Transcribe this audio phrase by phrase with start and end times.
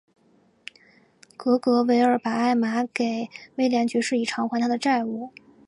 [1.37, 5.31] 格雷维尔把艾玛给威廉爵士以偿还他的债务。